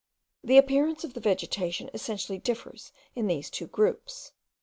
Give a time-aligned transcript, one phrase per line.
[0.43, 4.31] The appearance of the vegetation essentially differs in these two groups.